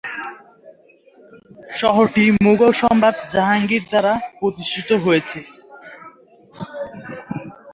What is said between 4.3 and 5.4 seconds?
প্রতিষ্ঠিত হয়েছে।